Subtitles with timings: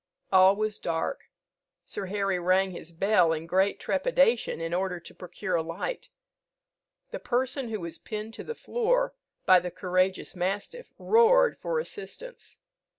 [0.31, 1.25] All was dark:
[1.85, 6.09] Sir Harry rang his bell in great trepidation, in order to procure a light.
[7.11, 9.13] The person who was pinned to the floor
[9.45, 12.57] by the courageous mastiff roared for assistance.